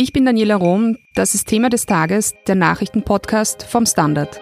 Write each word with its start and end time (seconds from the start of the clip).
Ich 0.00 0.12
bin 0.12 0.24
Daniela 0.24 0.54
Rohm, 0.54 0.96
das 1.16 1.34
ist 1.34 1.48
Thema 1.48 1.70
des 1.70 1.84
Tages, 1.84 2.32
der 2.46 2.54
Nachrichtenpodcast 2.54 3.64
vom 3.64 3.84
Standard. 3.84 4.40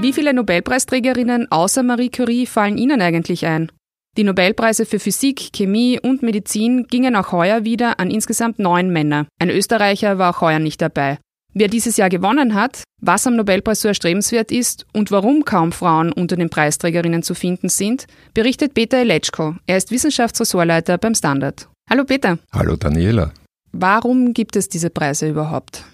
Wie 0.00 0.12
viele 0.12 0.32
Nobelpreisträgerinnen 0.32 1.50
außer 1.50 1.82
Marie 1.82 2.10
Curie 2.10 2.46
fallen 2.46 2.78
Ihnen 2.78 3.02
eigentlich 3.02 3.44
ein? 3.46 3.72
Die 4.16 4.22
Nobelpreise 4.22 4.86
für 4.86 5.00
Physik, 5.00 5.50
Chemie 5.52 5.98
und 6.00 6.22
Medizin 6.22 6.86
gingen 6.88 7.16
auch 7.16 7.32
heuer 7.32 7.64
wieder 7.64 7.98
an 7.98 8.12
insgesamt 8.12 8.60
neun 8.60 8.90
Männer. 8.90 9.26
Ein 9.40 9.50
Österreicher 9.50 10.18
war 10.18 10.36
auch 10.36 10.40
heuer 10.40 10.60
nicht 10.60 10.80
dabei. 10.80 11.18
Wer 11.54 11.68
dieses 11.68 11.98
Jahr 11.98 12.08
gewonnen 12.08 12.54
hat, 12.54 12.82
was 13.02 13.26
am 13.26 13.36
Nobelpreis 13.36 13.82
so 13.82 13.88
erstrebenswert 13.88 14.50
ist 14.50 14.86
und 14.94 15.10
warum 15.10 15.44
kaum 15.44 15.70
Frauen 15.72 16.10
unter 16.10 16.36
den 16.36 16.48
Preisträgerinnen 16.48 17.22
zu 17.22 17.34
finden 17.34 17.68
sind, 17.68 18.06
berichtet 18.32 18.72
Peter 18.72 18.98
Eletschko. 18.98 19.56
Er 19.66 19.76
ist 19.76 19.90
Wissenschaftsressortleiter 19.90 20.96
beim 20.96 21.14
Standard. 21.14 21.68
Hallo 21.90 22.04
Peter. 22.04 22.38
Hallo 22.52 22.76
Daniela. 22.76 23.32
Warum 23.70 24.32
gibt 24.32 24.56
es 24.56 24.70
diese 24.70 24.88
Preise 24.88 25.28
überhaupt? 25.28 25.84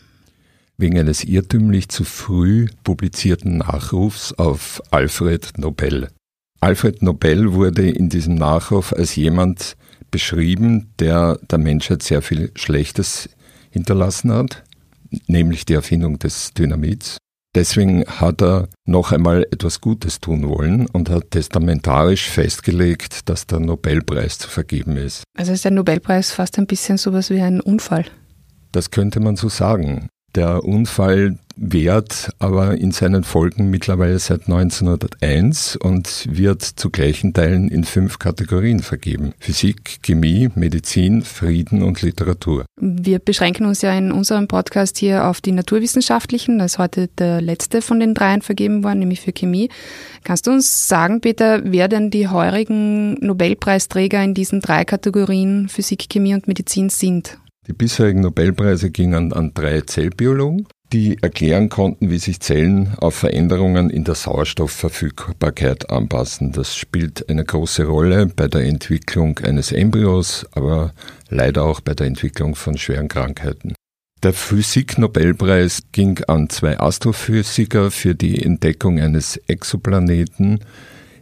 Wegen 0.76 0.96
eines 0.96 1.24
irrtümlich 1.24 1.88
zu 1.88 2.04
früh 2.04 2.68
publizierten 2.84 3.58
Nachrufs 3.58 4.32
auf 4.34 4.80
Alfred 4.92 5.58
Nobel. 5.58 6.08
Alfred 6.60 7.02
Nobel 7.02 7.52
wurde 7.52 7.90
in 7.90 8.08
diesem 8.08 8.36
Nachruf 8.36 8.92
als 8.92 9.16
jemand 9.16 9.76
beschrieben, 10.12 10.92
der 11.00 11.36
der 11.50 11.58
Menschheit 11.58 12.04
sehr 12.04 12.22
viel 12.22 12.52
Schlechtes 12.54 13.28
hinterlassen 13.70 14.32
hat 14.32 14.62
nämlich 15.26 15.64
die 15.64 15.74
Erfindung 15.74 16.18
des 16.18 16.52
Dynamits. 16.54 17.18
Deswegen 17.54 18.04
hat 18.04 18.42
er 18.42 18.68
noch 18.84 19.10
einmal 19.10 19.42
etwas 19.50 19.80
Gutes 19.80 20.20
tun 20.20 20.48
wollen 20.48 20.86
und 20.86 21.08
hat 21.08 21.30
testamentarisch 21.30 22.28
festgelegt, 22.28 23.28
dass 23.28 23.46
der 23.46 23.58
Nobelpreis 23.58 24.38
zu 24.38 24.48
vergeben 24.48 24.96
ist. 24.96 25.24
Also 25.36 25.52
ist 25.52 25.64
der 25.64 25.72
Nobelpreis 25.72 26.30
fast 26.30 26.58
ein 26.58 26.66
bisschen 26.66 26.98
sowas 26.98 27.30
wie 27.30 27.40
ein 27.40 27.60
Unfall. 27.60 28.04
Das 28.72 28.90
könnte 28.90 29.20
man 29.20 29.36
so 29.36 29.48
sagen. 29.48 30.08
Der 30.34 30.64
Unfall 30.64 31.38
währt 31.60 32.30
aber 32.38 32.78
in 32.78 32.92
seinen 32.92 33.24
Folgen 33.24 33.70
mittlerweile 33.70 34.18
seit 34.18 34.42
1901 34.42 35.76
und 35.76 36.26
wird 36.30 36.62
zu 36.62 36.90
gleichen 36.90 37.32
Teilen 37.34 37.68
in 37.68 37.84
fünf 37.84 38.18
Kategorien 38.18 38.80
vergeben. 38.80 39.32
Physik, 39.40 40.00
Chemie, 40.02 40.50
Medizin, 40.54 41.22
Frieden 41.22 41.82
und 41.82 42.00
Literatur. 42.02 42.64
Wir 42.80 43.18
beschränken 43.18 43.66
uns 43.66 43.82
ja 43.82 43.92
in 43.96 44.12
unserem 44.12 44.46
Podcast 44.46 44.98
hier 44.98 45.26
auf 45.26 45.40
die 45.40 45.52
naturwissenschaftlichen. 45.52 46.58
Da 46.58 46.66
ist 46.66 46.78
heute 46.78 47.08
der 47.18 47.40
letzte 47.40 47.82
von 47.82 47.98
den 47.98 48.14
dreien 48.14 48.42
vergeben 48.42 48.84
worden, 48.84 49.00
nämlich 49.00 49.20
für 49.20 49.32
Chemie. 49.32 49.68
Kannst 50.22 50.46
du 50.46 50.52
uns 50.52 50.88
sagen, 50.88 51.20
Peter, 51.20 51.60
wer 51.64 51.88
denn 51.88 52.10
die 52.10 52.28
heurigen 52.28 53.14
Nobelpreisträger 53.14 54.22
in 54.22 54.34
diesen 54.34 54.60
drei 54.60 54.84
Kategorien 54.84 55.68
Physik, 55.68 56.08
Chemie 56.08 56.34
und 56.34 56.46
Medizin 56.46 56.88
sind? 56.88 57.38
Die 57.68 57.74
bisherigen 57.74 58.22
Nobelpreise 58.22 58.90
gingen 58.90 59.34
an 59.34 59.52
drei 59.52 59.82
Zellbiologen, 59.82 60.66
die 60.90 61.22
erklären 61.22 61.68
konnten, 61.68 62.10
wie 62.10 62.18
sich 62.18 62.40
Zellen 62.40 62.94
auf 62.96 63.14
Veränderungen 63.14 63.90
in 63.90 64.04
der 64.04 64.14
Sauerstoffverfügbarkeit 64.14 65.90
anpassen. 65.90 66.52
Das 66.52 66.74
spielt 66.74 67.28
eine 67.28 67.44
große 67.44 67.84
Rolle 67.84 68.24
bei 68.24 68.48
der 68.48 68.62
Entwicklung 68.62 69.38
eines 69.40 69.70
Embryos, 69.70 70.46
aber 70.52 70.94
leider 71.28 71.64
auch 71.64 71.80
bei 71.80 71.92
der 71.92 72.06
Entwicklung 72.06 72.54
von 72.54 72.78
schweren 72.78 73.08
Krankheiten. 73.08 73.74
Der 74.22 74.32
Physik-Nobelpreis 74.32 75.82
ging 75.92 76.24
an 76.26 76.48
zwei 76.48 76.80
Astrophysiker 76.80 77.90
für 77.90 78.14
die 78.14 78.42
Entdeckung 78.42 78.98
eines 78.98 79.36
Exoplaneten, 79.46 80.60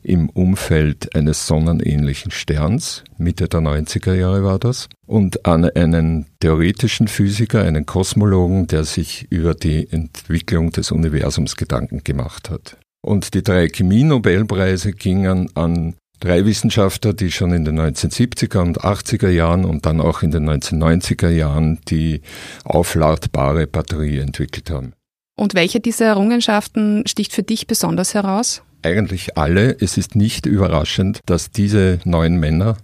im 0.06 0.30
Umfeld 0.30 1.16
eines 1.16 1.48
sonnenähnlichen 1.48 2.30
Sterns, 2.30 3.02
Mitte 3.18 3.48
der 3.48 3.60
90er 3.60 4.14
Jahre 4.14 4.44
war 4.44 4.60
das, 4.60 4.88
und 5.04 5.46
an 5.46 5.64
einen 5.64 6.26
theoretischen 6.40 7.08
Physiker, 7.08 7.62
einen 7.62 7.86
Kosmologen, 7.86 8.68
der 8.68 8.84
sich 8.84 9.26
über 9.30 9.54
die 9.54 9.90
Entwicklung 9.90 10.70
des 10.70 10.92
Universums 10.92 11.56
Gedanken 11.56 12.04
gemacht 12.04 12.50
hat. 12.50 12.76
Und 13.04 13.34
die 13.34 13.42
drei 13.42 13.68
Chemie-Nobelpreise 13.68 14.92
gingen 14.92 15.48
an 15.56 15.94
drei 16.20 16.44
Wissenschaftler, 16.44 17.12
die 17.12 17.32
schon 17.32 17.52
in 17.52 17.64
den 17.64 17.80
1970er 17.80 18.60
und 18.60 18.82
80er 18.82 19.28
Jahren 19.28 19.64
und 19.64 19.86
dann 19.86 20.00
auch 20.00 20.22
in 20.22 20.30
den 20.30 20.48
1990er 20.48 21.30
Jahren 21.30 21.80
die 21.88 22.22
aufladbare 22.64 23.66
Batterie 23.66 24.18
entwickelt 24.18 24.70
haben. 24.70 24.92
Und 25.36 25.54
welche 25.54 25.80
dieser 25.80 26.06
Errungenschaften 26.06 27.02
sticht 27.06 27.32
für 27.32 27.42
dich 27.42 27.66
besonders 27.66 28.14
heraus? 28.14 28.62
Eigentlich 28.86 29.36
alle. 29.36 29.76
Es 29.78 29.98
ist 29.98 30.14
nicht 30.14 30.46
überraschend, 30.46 31.20
dass 31.26 31.50
diese 31.50 31.98
neun 32.04 32.36
Männer 32.36 32.76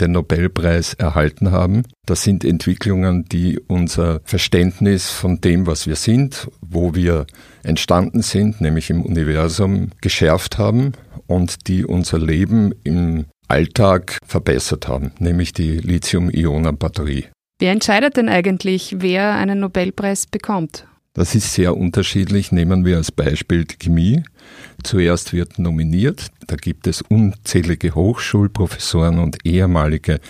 den 0.00 0.12
Nobelpreis 0.12 0.94
erhalten 0.94 1.50
haben. 1.50 1.82
Das 2.04 2.22
sind 2.22 2.44
Entwicklungen, 2.44 3.24
die 3.24 3.58
unser 3.66 4.20
Verständnis 4.24 5.10
von 5.10 5.40
dem, 5.40 5.66
was 5.66 5.86
wir 5.86 5.96
sind, 5.96 6.48
wo 6.60 6.94
wir 6.94 7.26
entstanden 7.62 8.22
sind, 8.22 8.60
nämlich 8.60 8.90
im 8.90 9.02
Universum, 9.02 9.90
geschärft 10.00 10.58
haben 10.58 10.92
und 11.26 11.66
die 11.68 11.84
unser 11.84 12.18
Leben 12.18 12.72
im 12.84 13.24
Alltag 13.48 14.18
verbessert 14.24 14.88
haben, 14.88 15.12
nämlich 15.18 15.52
die 15.52 15.78
Lithium-Ionen-Batterie. 15.78 17.26
Wer 17.58 17.72
entscheidet 17.72 18.18
denn 18.18 18.28
eigentlich, 18.28 18.96
wer 18.98 19.34
einen 19.34 19.60
Nobelpreis 19.60 20.26
bekommt? 20.26 20.86
Das 21.16 21.34
ist 21.34 21.54
sehr 21.54 21.74
unterschiedlich. 21.74 22.52
Nehmen 22.52 22.84
wir 22.84 22.98
als 22.98 23.10
Beispiel 23.10 23.64
die 23.64 23.76
Chemie. 23.78 24.22
Zuerst 24.82 25.32
wird 25.32 25.58
nominiert. 25.58 26.26
Da 26.46 26.56
gibt 26.56 26.86
es 26.86 27.00
unzählige 27.00 27.94
Hochschulprofessoren 27.94 29.18
und 29.18 29.38
ehemalige 29.42 30.20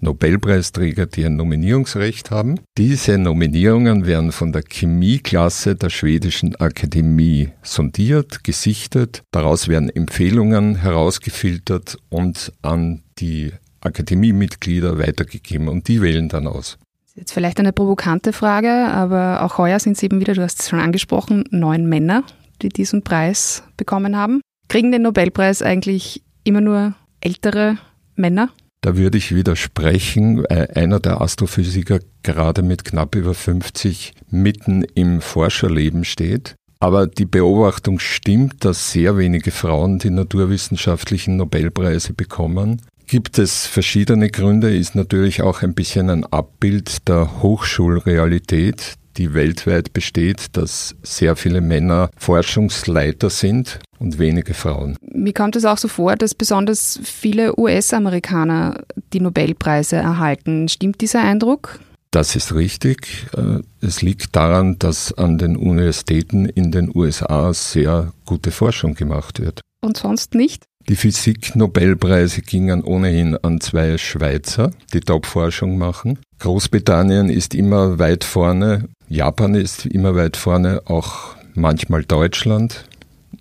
Nobelpreisträger, 0.00 1.06
die 1.06 1.24
ein 1.24 1.34
Nominierungsrecht 1.34 2.30
haben. 2.30 2.60
Diese 2.78 3.18
Nominierungen 3.18 4.06
werden 4.06 4.30
von 4.30 4.52
der 4.52 4.62
Chemieklasse 4.62 5.74
der 5.74 5.90
schwedischen 5.90 6.54
Akademie 6.54 7.48
sondiert, 7.62 8.44
gesichtet. 8.44 9.22
Daraus 9.32 9.66
werden 9.66 9.90
Empfehlungen 9.90 10.76
herausgefiltert 10.76 11.98
und 12.08 12.52
an 12.62 13.02
die 13.18 13.50
Akademiemitglieder 13.80 14.96
weitergegeben 14.96 15.66
und 15.66 15.88
die 15.88 16.00
wählen 16.00 16.28
dann 16.28 16.46
aus. 16.46 16.78
Jetzt 17.16 17.32
vielleicht 17.32 17.58
eine 17.58 17.72
provokante 17.72 18.34
Frage, 18.34 18.70
aber 18.70 19.42
auch 19.42 19.56
heuer 19.56 19.80
sind 19.80 19.96
es 19.96 20.02
eben 20.02 20.20
wieder, 20.20 20.34
du 20.34 20.42
hast 20.42 20.60
es 20.60 20.68
schon 20.68 20.80
angesprochen, 20.80 21.44
neun 21.50 21.86
Männer, 21.86 22.24
die 22.60 22.68
diesen 22.68 23.02
Preis 23.02 23.62
bekommen 23.78 24.16
haben. 24.16 24.42
Kriegen 24.68 24.92
den 24.92 25.02
Nobelpreis 25.02 25.62
eigentlich 25.62 26.22
immer 26.44 26.60
nur 26.60 26.94
ältere 27.20 27.78
Männer? 28.16 28.50
Da 28.82 28.98
würde 28.98 29.16
ich 29.16 29.34
widersprechen. 29.34 30.44
Einer 30.46 31.00
der 31.00 31.22
Astrophysiker 31.22 32.00
gerade 32.22 32.62
mit 32.62 32.84
knapp 32.84 33.14
über 33.14 33.32
50 33.32 34.12
mitten 34.30 34.84
im 34.94 35.22
Forscherleben 35.22 36.04
steht. 36.04 36.54
Aber 36.80 37.06
die 37.06 37.24
Beobachtung 37.24 37.98
stimmt, 37.98 38.64
dass 38.64 38.92
sehr 38.92 39.16
wenige 39.16 39.50
Frauen 39.50 39.98
die 39.98 40.10
naturwissenschaftlichen 40.10 41.36
Nobelpreise 41.38 42.12
bekommen 42.12 42.82
gibt 43.06 43.38
es 43.38 43.66
verschiedene 43.66 44.30
Gründe, 44.30 44.76
ist 44.76 44.94
natürlich 44.94 45.42
auch 45.42 45.62
ein 45.62 45.74
bisschen 45.74 46.10
ein 46.10 46.24
Abbild 46.24 47.08
der 47.08 47.42
Hochschulrealität, 47.42 48.94
die 49.16 49.34
weltweit 49.34 49.92
besteht, 49.92 50.56
dass 50.56 50.94
sehr 51.02 51.36
viele 51.36 51.60
Männer 51.60 52.10
Forschungsleiter 52.18 53.30
sind 53.30 53.78
und 53.98 54.18
wenige 54.18 54.54
Frauen. 54.54 54.96
Mir 55.00 55.32
kommt 55.32 55.56
es 55.56 55.64
auch 55.64 55.78
so 55.78 55.88
vor, 55.88 56.16
dass 56.16 56.34
besonders 56.34 57.00
viele 57.02 57.58
US-Amerikaner 57.58 58.84
die 59.12 59.20
Nobelpreise 59.20 59.96
erhalten. 59.96 60.68
Stimmt 60.68 61.00
dieser 61.00 61.22
Eindruck? 61.22 61.80
Das 62.10 62.36
ist 62.36 62.54
richtig. 62.54 63.26
Äh, 63.36 63.60
es 63.80 64.02
liegt 64.02 64.36
daran, 64.36 64.78
dass 64.78 65.12
an 65.12 65.38
den 65.38 65.56
Universitäten 65.56 66.46
in 66.46 66.72
den 66.72 66.90
USA 66.94 67.52
sehr 67.52 68.12
gute 68.24 68.50
Forschung 68.50 68.94
gemacht 68.94 69.40
wird. 69.40 69.60
Und 69.82 69.96
sonst 69.96 70.34
nicht? 70.34 70.64
Die 70.88 70.94
Physik-Nobelpreise 70.94 72.42
gingen 72.42 72.84
ohnehin 72.84 73.36
an 73.36 73.60
zwei 73.60 73.98
Schweizer, 73.98 74.70
die 74.92 75.00
Top-Forschung 75.00 75.78
machen. 75.78 76.20
Großbritannien 76.38 77.28
ist 77.28 77.56
immer 77.56 77.98
weit 77.98 78.22
vorne, 78.22 78.88
Japan 79.08 79.56
ist 79.56 79.86
immer 79.86 80.14
weit 80.14 80.36
vorne, 80.36 80.82
auch 80.84 81.34
manchmal 81.54 82.04
Deutschland, 82.04 82.84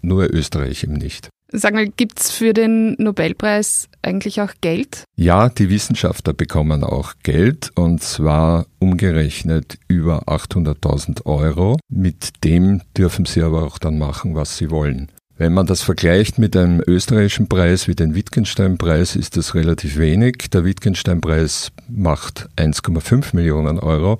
nur 0.01 0.33
Österreich 0.33 0.83
eben 0.83 0.93
nicht. 0.93 1.29
Sag 1.51 1.75
mal, 1.75 1.87
gibt 1.87 2.19
es 2.19 2.31
für 2.31 2.53
den 2.53 2.95
Nobelpreis 2.97 3.89
eigentlich 4.01 4.41
auch 4.41 4.51
Geld? 4.61 5.03
Ja, 5.15 5.47
die 5.47 5.69
Wissenschaftler 5.69 6.33
bekommen 6.33 6.83
auch 6.83 7.13
Geld 7.21 7.69
und 7.75 8.01
zwar 8.01 8.65
umgerechnet 8.79 9.77
über 9.87 10.23
800.000 10.27 11.25
Euro. 11.25 11.77
Mit 11.87 12.43
dem 12.43 12.81
dürfen 12.97 13.25
sie 13.25 13.43
aber 13.43 13.63
auch 13.63 13.77
dann 13.77 13.99
machen, 13.99 14.33
was 14.33 14.57
sie 14.57 14.71
wollen. 14.71 15.11
Wenn 15.37 15.53
man 15.53 15.67
das 15.67 15.81
vergleicht 15.81 16.39
mit 16.39 16.55
einem 16.55 16.81
österreichischen 16.87 17.49
Preis 17.49 17.89
wie 17.89 17.95
den 17.95 18.15
Wittgenstein-Preis, 18.15 19.17
ist 19.17 19.35
das 19.35 19.53
relativ 19.53 19.97
wenig. 19.97 20.49
Der 20.53 20.63
Wittgenstein-Preis 20.63 21.73
macht 21.89 22.47
1,5 22.55 23.35
Millionen 23.35 23.77
Euro. 23.79 24.17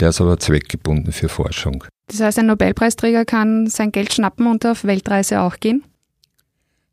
Der 0.00 0.08
ist 0.08 0.20
aber 0.20 0.38
zweckgebunden 0.40 1.12
für 1.12 1.28
Forschung. 1.28 1.84
Das 2.08 2.20
heißt, 2.20 2.40
ein 2.40 2.46
Nobelpreisträger 2.46 3.24
kann 3.24 3.68
sein 3.68 3.92
Geld 3.92 4.12
schnappen 4.12 4.48
und 4.48 4.66
auf 4.66 4.82
Weltreise 4.82 5.42
auch 5.42 5.60
gehen? 5.60 5.84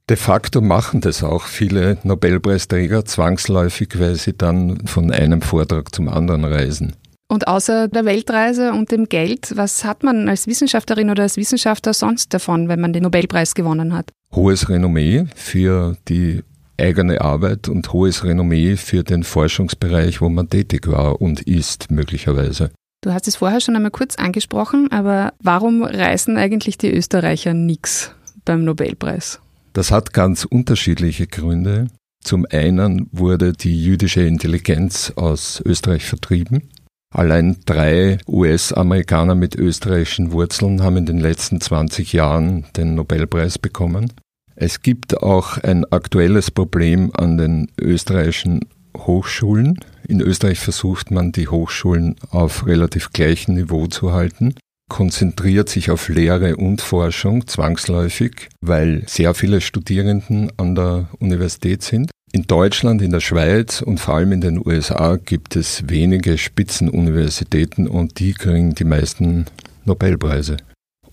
De 0.10 0.18
facto 0.18 0.62
machen 0.62 1.02
das 1.02 1.24
auch 1.24 1.46
viele 1.46 1.98
Nobelpreisträger 2.04 3.06
zwangsläufig, 3.06 4.00
weil 4.00 4.16
sie 4.16 4.38
dann 4.38 4.86
von 4.86 5.12
einem 5.12 5.42
Vortrag 5.42 5.94
zum 5.96 6.08
anderen 6.08 6.46
reisen. 6.46 6.96
Und 7.36 7.50
außer 7.50 7.90
der 7.90 8.06
Weltreise 8.06 8.72
und 8.72 8.94
dem 8.94 9.10
Geld, 9.10 9.52
was 9.58 9.84
hat 9.84 10.04
man 10.04 10.30
als 10.30 10.48
Wissenschaftlerin 10.48 11.10
oder 11.10 11.24
als 11.24 11.36
Wissenschaftler 11.36 11.94
sonst 11.94 12.34
davon, 12.34 12.70
wenn 12.70 12.80
man 12.80 12.94
den 12.94 13.04
Nobelpreis 13.04 13.56
gewonnen 13.56 13.94
hat? 13.94 14.10
Hohes 14.34 14.70
Renommee 14.70 15.26
für 15.36 15.98
die 16.08 16.44
eigene 16.80 17.20
Arbeit 17.20 17.68
und 17.68 17.92
hohes 17.92 18.24
Renommee 18.24 18.78
für 18.78 19.04
den 19.04 19.24
Forschungsbereich, 19.24 20.22
wo 20.22 20.30
man 20.30 20.50
tätig 20.50 20.88
war 20.88 21.22
und 21.22 21.42
ist 21.42 21.92
möglicherweise. 21.92 22.72
Du 23.02 23.12
hast 23.12 23.28
es 23.28 23.36
vorher 23.36 23.60
schon 23.60 23.76
einmal 23.76 23.92
kurz 23.92 24.16
angesprochen, 24.16 24.90
aber 24.94 25.34
warum 25.44 25.84
reißen 25.84 26.38
eigentlich 26.38 26.78
die 26.78 26.94
Österreicher 26.94 27.54
nichts 27.54 28.12
beim 28.46 28.64
Nobelpreis? 28.64 29.42
Das 29.74 29.92
hat 29.92 30.14
ganz 30.14 30.46
unterschiedliche 30.46 31.28
Gründe. 31.28 31.88
Zum 32.24 32.48
einen 32.50 33.10
wurde 33.12 33.52
die 33.52 33.84
jüdische 33.84 34.22
Intelligenz 34.22 35.12
aus 35.18 35.62
Österreich 35.66 36.06
vertrieben. 36.06 36.70
Allein 37.14 37.58
drei 37.66 38.18
US-Amerikaner 38.28 39.36
mit 39.36 39.56
österreichischen 39.56 40.32
Wurzeln 40.32 40.84
haben 40.84 40.98
in 40.98 41.06
den 41.06 41.20
letzten 41.20 41.62
20 41.62 42.14
Jahren 42.14 42.66
den 42.76 42.96
Nobelpreis 42.96 43.58
bekommen. 43.58 44.12
Es 44.56 44.82
gibt 44.82 45.22
auch 45.22 45.58
ein 45.58 45.86
aktuelles 45.92 46.52
Problem 46.52 47.12
an 47.14 47.38
den 47.38 47.72
österreichischen 47.80 48.62
Hochschulen. 48.98 49.80
In 50.08 50.22
Österreich 50.22 50.60
versucht 50.60 51.12
man, 51.12 51.32
die 51.32 51.48
Hochschulen 51.48 52.16
auf 52.30 52.66
relativ 52.66 53.12
gleichem 53.12 53.56
Niveau 53.56 53.88
zu 53.88 54.14
halten, 54.14 54.56
konzentriert 54.90 55.70
sich 55.70 55.92
auf 55.92 56.10
Lehre 56.10 56.56
und 56.58 56.82
Forschung 56.82 57.48
zwangsläufig, 57.48 58.50
weil 58.62 59.04
sehr 59.08 59.34
viele 59.34 59.62
Studierenden 59.62 60.52
an 60.58 60.76
der 60.76 61.10
Universität 61.20 61.82
sind. 61.82 62.12
In 62.36 62.48
Deutschland, 62.48 63.02
in 63.02 63.12
der 63.12 63.22
Schweiz 63.22 63.82
und 63.82 63.98
vor 63.98 64.16
allem 64.16 64.34
in 64.34 64.42
den 64.42 64.60
USA 64.68 65.16
gibt 65.16 65.56
es 65.56 65.88
wenige 65.88 66.38
Spitzenuniversitäten 66.38 67.88
und 67.88 68.20
die 68.20 68.34
kriegen 68.34 68.76
die 68.76 68.84
meisten 68.84 69.46
Nobelpreise. 69.86 70.58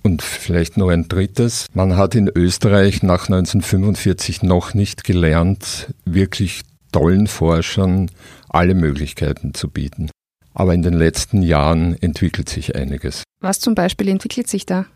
Und 0.02 0.20
vielleicht 0.20 0.78
noch 0.78 0.88
ein 0.88 1.06
drittes. 1.06 1.66
Man 1.74 1.96
hat 1.96 2.16
in 2.16 2.26
Österreich 2.26 3.04
nach 3.04 3.28
1945 3.28 4.42
noch 4.42 4.74
nicht 4.74 5.04
gelernt, 5.04 5.94
wirklich 6.04 6.62
tollen 6.90 7.28
Forschern 7.28 8.10
alle 8.48 8.74
Möglichkeiten 8.74 9.54
zu 9.54 9.69
bieten. 9.69 10.10
Aber 10.54 10.74
in 10.74 10.82
den 10.82 10.94
letzten 10.94 11.40
Jahren 11.40 11.96
entwickelt 12.02 12.48
sich 12.48 12.74
einiges. 12.74 13.22
Was 13.40 13.60
zum 13.60 13.76
Beispiel 13.76 14.08
entwickelt 14.08 14.48
sich 14.48 14.66
da? 14.66 14.86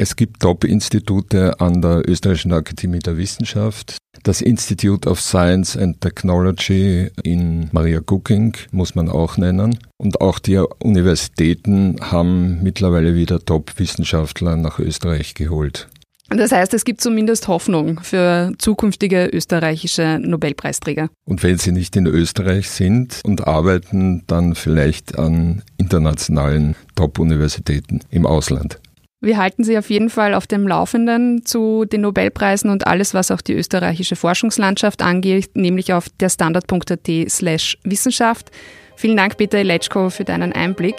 Es 0.00 0.16
gibt 0.16 0.40
Top-Institute 0.40 1.60
an 1.60 1.82
der 1.82 2.08
Österreichischen 2.08 2.54
Akademie 2.54 3.00
der 3.00 3.18
Wissenschaft. 3.18 3.98
Das 4.22 4.40
Institute 4.40 5.06
of 5.06 5.20
Science 5.20 5.76
and 5.76 6.00
Technology 6.00 7.10
in 7.22 7.68
Maria 7.72 7.98
Gucking 7.98 8.56
muss 8.72 8.94
man 8.94 9.10
auch 9.10 9.36
nennen. 9.36 9.76
Und 9.98 10.22
auch 10.22 10.38
die 10.38 10.56
Universitäten 10.56 11.96
haben 12.00 12.62
mittlerweile 12.62 13.14
wieder 13.14 13.44
Top-Wissenschaftler 13.44 14.56
nach 14.56 14.78
Österreich 14.78 15.34
geholt. 15.34 15.86
Das 16.30 16.50
heißt, 16.50 16.72
es 16.72 16.86
gibt 16.86 17.02
zumindest 17.02 17.48
Hoffnung 17.48 18.00
für 18.00 18.54
zukünftige 18.56 19.26
österreichische 19.30 20.18
Nobelpreisträger. 20.18 21.10
Und 21.26 21.42
wenn 21.42 21.58
sie 21.58 21.72
nicht 21.72 21.94
in 21.94 22.06
Österreich 22.06 22.70
sind 22.70 23.20
und 23.22 23.46
arbeiten, 23.46 24.22
dann 24.28 24.54
vielleicht 24.54 25.18
an 25.18 25.60
internationalen 25.76 26.74
Top-Universitäten 26.94 28.00
im 28.08 28.24
Ausland. 28.24 28.80
Wir 29.22 29.36
halten 29.36 29.64
Sie 29.64 29.76
auf 29.76 29.90
jeden 29.90 30.08
Fall 30.08 30.32
auf 30.32 30.46
dem 30.46 30.66
Laufenden 30.66 31.44
zu 31.44 31.84
den 31.84 32.00
Nobelpreisen 32.00 32.70
und 32.70 32.86
alles, 32.86 33.12
was 33.12 33.30
auch 33.30 33.42
die 33.42 33.52
österreichische 33.52 34.16
Forschungslandschaft 34.16 35.02
angeht, 35.02 35.50
nämlich 35.56 35.92
auf 35.92 36.08
der 36.20 36.30
standard.at 36.30 37.06
slash 37.28 37.76
Wissenschaft. 37.84 38.50
Vielen 38.96 39.18
Dank, 39.18 39.36
Peter 39.36 39.58
Eletschko, 39.58 40.08
für 40.08 40.24
deinen 40.24 40.54
Einblick. 40.54 40.96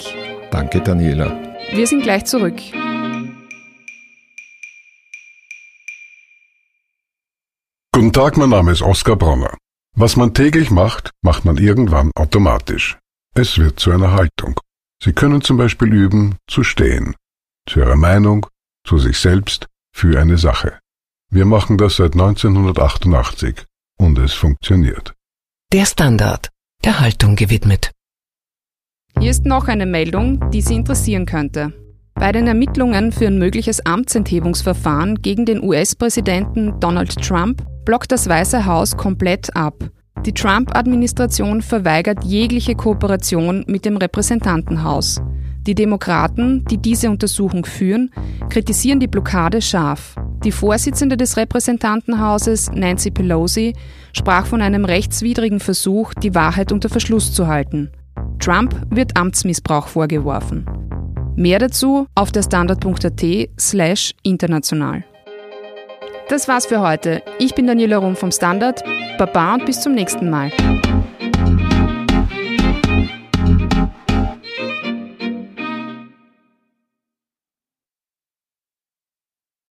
Danke, 0.52 0.82
Daniela. 0.82 1.36
Wir 1.74 1.88
sind 1.88 2.04
gleich 2.04 2.26
zurück. 2.26 2.58
Guten 7.92 8.14
Tag, 8.14 8.38
mein 8.38 8.50
Name 8.50 8.72
ist 8.72 8.84
Oskar 8.84 9.16
Bronner. 9.16 9.58
Was 9.96 10.16
man 10.16 10.36
täglich 10.36 10.70
macht, 10.70 11.10
macht 11.24 11.44
man 11.44 11.58
irgendwann 11.58 12.12
automatisch. 12.16 13.00
Es 13.34 13.58
wird 13.58 13.80
zu 13.80 13.90
einer 13.90 14.12
Haltung. 14.12 14.60
Sie 15.04 15.14
können 15.14 15.42
zum 15.42 15.58
Beispiel 15.58 15.92
üben, 15.92 16.36
zu 16.48 16.64
stehen 16.64 17.16
zu 17.72 17.80
ihrer 17.80 17.96
Meinung, 17.96 18.46
zu 18.86 18.98
sich 18.98 19.18
selbst, 19.18 19.68
für 19.96 20.20
eine 20.20 20.38
Sache. 20.38 20.80
Wir 21.32 21.46
machen 21.46 21.78
das 21.78 21.96
seit 21.96 22.14
1988 22.14 23.64
und 23.98 24.20
es 24.20 24.34
funktioniert. 24.34 25.14
Der 25.72 25.86
Standard, 25.86 26.50
der 26.84 27.00
Haltung 27.00 27.38
gewidmet. 27.38 27.92
Hier 29.18 29.32
ist 29.32 29.46
noch 29.46 29.70
eine 29.70 29.86
Meldung, 29.86 30.50
die 30.52 30.62
Sie 30.62 30.76
interessieren 30.76 31.26
könnte. 31.26 31.74
Bei 32.14 32.34
den 32.34 32.48
Ermittlungen 32.48 33.14
für 33.14 33.28
ein 33.28 33.40
mögliches 33.40 33.86
Amtsenthebungsverfahren 33.86 35.22
gegen 35.22 35.46
den 35.46 35.64
US-Präsidenten 35.64 36.78
Donald 36.82 37.22
Trump 37.22 37.64
blockt 37.86 38.12
das 38.12 38.28
Weiße 38.28 38.66
Haus 38.66 38.98
komplett 38.98 39.56
ab. 39.56 39.76
Die 40.26 40.34
Trump-Administration 40.34 41.62
verweigert 41.62 42.26
jegliche 42.26 42.76
Kooperation 42.76 43.64
mit 43.68 43.86
dem 43.86 43.96
Repräsentantenhaus. 43.96 45.22
Die 45.68 45.76
Demokraten, 45.76 46.66
die 46.66 46.80
diese 46.80 47.10
Untersuchung 47.10 47.66
führen, 47.66 48.12
kritisieren 48.50 49.00
die 49.00 49.08
Blockade 49.08 49.62
scharf. 49.62 50.16
Die 50.44 50.52
Vorsitzende 50.52 51.18
des 51.18 51.38
Repräsentantenhauses, 51.38 52.72
Nancy 52.74 53.12
Pelosi, 53.12 53.74
sprach 54.12 54.48
von 54.48 54.62
einem 54.62 54.86
rechtswidrigen 54.86 55.60
Versuch, 55.60 56.16
die 56.16 56.34
Wahrheit 56.34 56.72
unter 56.72 56.90
Verschluss 56.90 57.32
zu 57.32 57.46
halten. 57.46 57.92
Trump 58.40 58.76
wird 58.90 59.16
Amtsmissbrauch 59.18 59.88
vorgeworfen. 59.88 60.66
Mehr 61.36 61.60
dazu 61.60 62.08
auf 62.16 62.32
der 62.32 62.42
standard.at 62.42 63.24
slash 63.60 64.14
international. 64.24 65.04
Das 66.28 66.48
war's 66.48 66.66
für 66.66 66.82
heute. 66.82 67.22
Ich 67.40 67.54
bin 67.54 67.68
Daniela 67.68 67.98
Rum 67.98 68.16
vom 68.16 68.32
Standard. 68.32 68.84
Baba 69.18 69.56
und 69.56 69.66
bis 69.66 69.82
zum 69.82 69.94
nächsten 69.94 70.30
Mal. 70.30 70.52